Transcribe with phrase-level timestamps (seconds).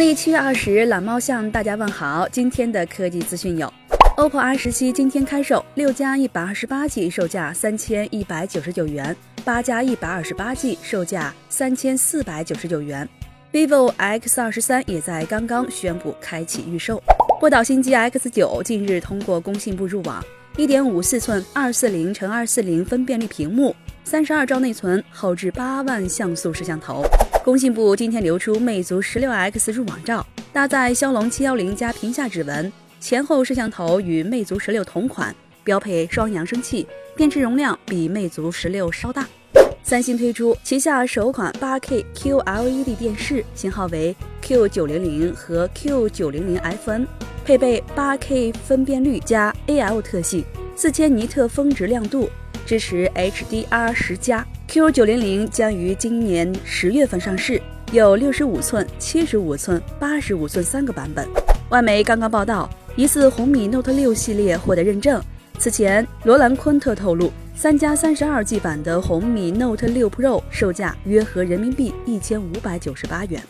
[0.00, 2.26] 历七月二十，懒猫向大家问好。
[2.32, 3.70] 今天的科技资讯有
[4.16, 13.06] ：OPPO R 十七今天开售，六加一百二十八 G 售价三千一百九十九元，八加一百二十八 G 售价三千四百九十九元。
[13.52, 16.98] vivo X 二十三也在刚刚宣布开启预售。
[17.38, 20.24] 波导新机 X 九近日通过工信部入网，
[20.56, 23.74] 一点五四寸二四零乘二四零分辨率屏幕，
[24.04, 27.04] 三十二兆内存，后置八万像素摄像头。
[27.44, 36.86] 工信部今天流出魅族十六 X 入网照，搭载骁龙七幺零加屏下指纹，前后摄像头与魅族十六同款，标配双扬声器，
[37.16, 39.26] 电池容量比魅族十六稍大。
[39.82, 47.06] 三星推出旗下首款 8K QLED 电视，型号为 Q900 和 Q900FN，
[47.44, 50.44] 配备 8K 分辨率加 AL 特性，
[50.76, 52.28] 四千尼特峰值亮度，
[52.64, 54.46] 支持 HDR 十加。
[54.68, 57.60] Q900 将于今年十月份上市，
[57.92, 61.26] 有六十五寸、七十五寸、八十五寸三个版本。
[61.70, 65.20] 外媒刚刚报道，疑似红米 Note 六系列获得认证。
[65.58, 67.32] 此前，罗兰昆特透露。
[67.52, 73.42] 三加三十二 G 版的红米 Note 六 Pro 售价约合人民币一千五百九十八元。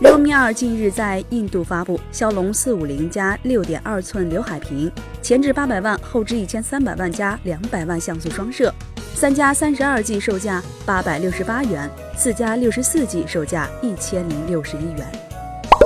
[0.00, 8.70] Realme 二近日在印度发布骁龙四五零加六点二寸刘海屏，前置八百万，后置一千三百万加两百万像素双摄。
[9.14, 15.06] 三加三十二 G 售价八百六十八元，四加六十四 G 售价一千零六十一元。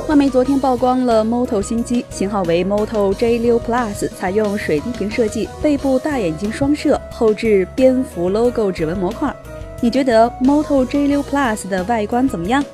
[0.08, 9.33] 外媒昨天曝光了 Moto 新机，型号为 Moto J6 Plus，采用水滴屏设计，背部大眼睛双摄，后置蝙蝠 logo 指纹模块。
[9.81, 12.64] 你觉得 Moto J6 Plus 的外观怎么样？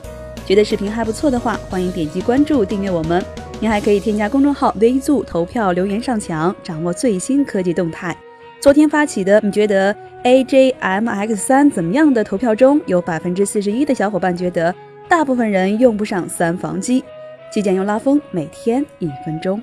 [0.47, 3.21] 觉得视频还不错的话，欢迎点击关注订阅我们。
[3.59, 8.17] 您还可以添加公众号微注投票留言上墙，掌握最新科技动态。
[8.61, 14.73] 昨天发起的，你觉得 AJMX 三怎么样的投票中，有百分之四十一的小伙伴觉得
[15.09, 17.03] 大部分人用不上三防机。
[17.51, 19.61] 极简又拉风，每天一分钟。